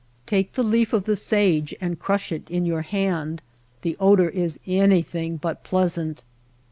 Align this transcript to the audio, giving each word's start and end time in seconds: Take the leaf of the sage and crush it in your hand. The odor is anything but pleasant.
Take 0.25 0.53
the 0.53 0.63
leaf 0.63 0.93
of 0.93 1.03
the 1.03 1.15
sage 1.15 1.75
and 1.79 1.99
crush 1.99 2.31
it 2.31 2.49
in 2.49 2.65
your 2.65 2.81
hand. 2.81 3.39
The 3.83 3.95
odor 3.99 4.29
is 4.29 4.59
anything 4.65 5.37
but 5.37 5.63
pleasant. 5.63 6.23